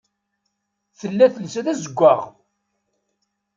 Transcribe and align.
Tella 0.99 1.27
telsa 1.33 1.61
d 1.65 1.67
azeggaɣ. 1.71 2.19